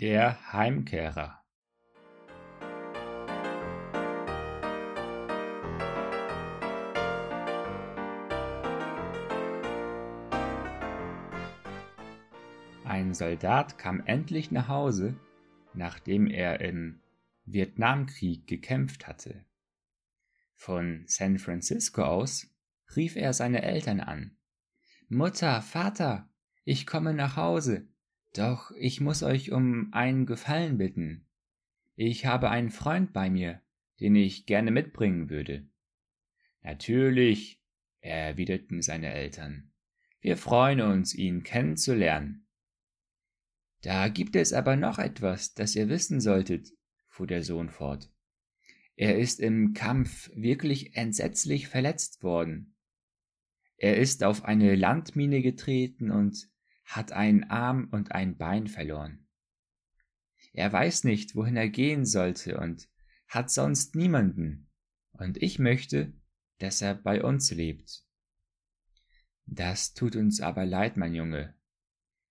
[0.00, 1.42] Der Heimkehrer
[12.84, 15.16] Ein Soldat kam endlich nach Hause,
[15.74, 17.00] nachdem er im
[17.44, 19.44] Vietnamkrieg gekämpft hatte.
[20.54, 22.46] Von San Francisco aus
[22.94, 24.36] rief er seine Eltern an.
[25.08, 26.30] Mutter, Vater,
[26.62, 27.88] ich komme nach Hause,
[28.32, 31.26] doch ich muss euch um einen Gefallen bitten.
[31.96, 33.60] Ich habe einen Freund bei mir,
[34.00, 35.66] den ich gerne mitbringen würde.
[36.62, 37.60] Natürlich,
[38.00, 39.72] erwiderten seine Eltern.
[40.20, 42.46] Wir freuen uns, ihn kennenzulernen.
[43.82, 46.68] Da gibt es aber noch etwas, das ihr wissen solltet,
[47.06, 48.10] fuhr der Sohn fort.
[48.96, 52.74] Er ist im Kampf wirklich entsetzlich verletzt worden.
[53.76, 56.50] Er ist auf eine Landmine getreten und
[56.88, 59.26] hat einen Arm und ein Bein verloren.
[60.54, 62.88] Er weiß nicht, wohin er gehen sollte und
[63.26, 64.70] hat sonst niemanden,
[65.12, 66.14] und ich möchte,
[66.58, 68.04] dass er bei uns lebt.
[69.44, 71.54] Das tut uns aber leid, mein Junge.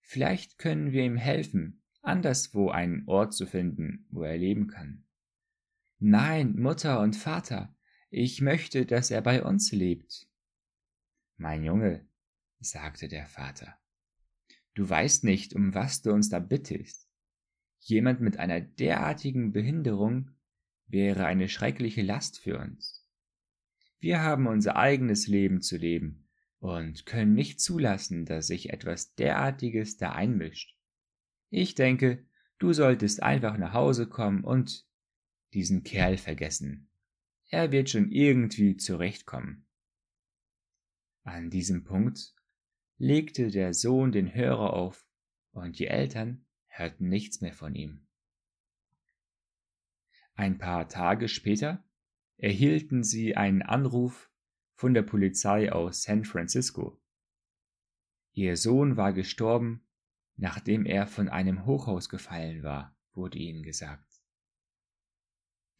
[0.00, 5.04] Vielleicht können wir ihm helfen, anderswo einen Ort zu finden, wo er leben kann.
[6.00, 7.76] Nein, Mutter und Vater,
[8.10, 10.26] ich möchte, dass er bei uns lebt.
[11.36, 12.08] Mein Junge,
[12.58, 13.78] sagte der Vater,
[14.78, 17.08] du weißt nicht, um was du uns da bittest.
[17.80, 20.30] Jemand mit einer derartigen Behinderung
[20.86, 23.04] wäre eine schreckliche Last für uns.
[23.98, 26.28] Wir haben unser eigenes Leben zu leben
[26.60, 30.76] und können nicht zulassen, dass sich etwas derartiges da einmischt.
[31.50, 32.24] Ich denke,
[32.58, 34.86] du solltest einfach nach Hause kommen und
[35.54, 36.88] diesen Kerl vergessen.
[37.48, 39.66] Er wird schon irgendwie zurechtkommen.
[41.24, 42.34] An diesem Punkt
[42.98, 45.06] legte der Sohn den Hörer auf,
[45.52, 48.06] und die Eltern hörten nichts mehr von ihm.
[50.34, 51.84] Ein paar Tage später
[52.36, 54.30] erhielten sie einen Anruf
[54.74, 57.00] von der Polizei aus San Francisco.
[58.32, 59.84] Ihr Sohn war gestorben,
[60.36, 64.22] nachdem er von einem Hochhaus gefallen war, wurde ihnen gesagt.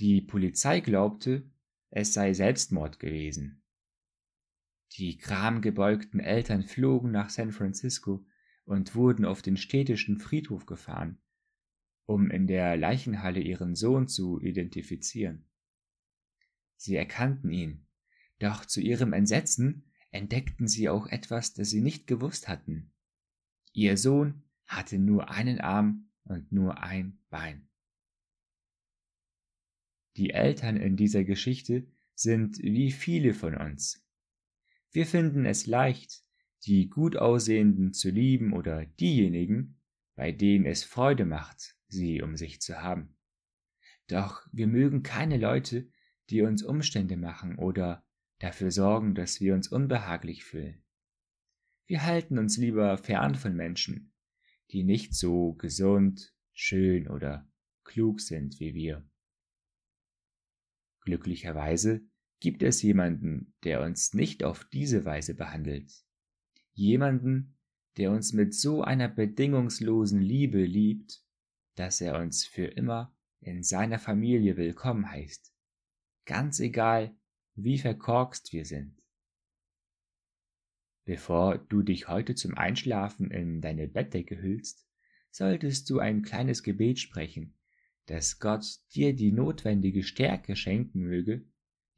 [0.00, 1.50] Die Polizei glaubte,
[1.90, 3.62] es sei Selbstmord gewesen.
[4.92, 8.24] Die kramgebeugten Eltern flogen nach San Francisco
[8.64, 11.18] und wurden auf den städtischen Friedhof gefahren,
[12.06, 15.46] um in der Leichenhalle ihren Sohn zu identifizieren.
[16.76, 17.86] Sie erkannten ihn,
[18.38, 22.92] doch zu ihrem Entsetzen entdeckten sie auch etwas, das sie nicht gewusst hatten.
[23.72, 27.68] Ihr Sohn hatte nur einen Arm und nur ein Bein.
[30.16, 34.05] Die Eltern in dieser Geschichte sind wie viele von uns.
[34.92, 36.22] Wir finden es leicht,
[36.64, 39.80] die gut aussehenden zu lieben oder diejenigen,
[40.14, 43.16] bei denen es Freude macht, sie um sich zu haben.
[44.08, 45.88] Doch wir mögen keine Leute,
[46.30, 48.04] die uns Umstände machen oder
[48.38, 50.82] dafür sorgen, dass wir uns unbehaglich fühlen.
[51.86, 54.12] Wir halten uns lieber fern von Menschen,
[54.72, 57.48] die nicht so gesund, schön oder
[57.84, 59.08] klug sind wie wir.
[61.02, 62.04] Glücklicherweise
[62.40, 65.92] gibt es jemanden, der uns nicht auf diese Weise behandelt.
[66.72, 67.56] Jemanden,
[67.96, 71.22] der uns mit so einer bedingungslosen Liebe liebt,
[71.74, 75.54] dass er uns für immer in seiner Familie willkommen heißt.
[76.24, 77.16] Ganz egal,
[77.54, 79.02] wie verkorkst wir sind.
[81.04, 84.86] Bevor du dich heute zum Einschlafen in deine Bettdecke hüllst,
[85.30, 87.54] solltest du ein kleines Gebet sprechen,
[88.06, 91.44] dass Gott dir die notwendige Stärke schenken möge,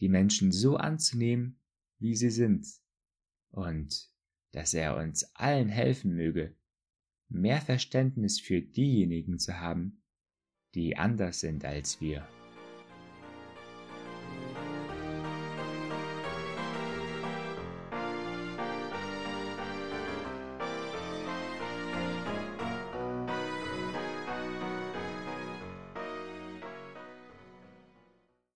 [0.00, 1.60] die Menschen so anzunehmen,
[1.98, 2.66] wie sie sind,
[3.50, 4.10] und
[4.52, 6.56] dass er uns allen helfen möge,
[7.28, 10.02] mehr Verständnis für diejenigen zu haben,
[10.74, 12.26] die anders sind als wir.